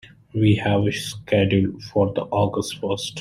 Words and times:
We 0.33 0.55
have 0.55 0.87
it 0.87 0.95
scheduled 0.95 1.83
for 1.83 2.07
August 2.31 2.79
first. 2.79 3.09